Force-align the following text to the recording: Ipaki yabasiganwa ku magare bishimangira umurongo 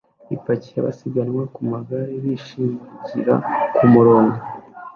Ipaki 0.35 0.69
yabasiganwa 0.77 1.43
ku 1.53 1.61
magare 1.71 2.13
bishimangira 2.23 3.33
umurongo 3.85 4.37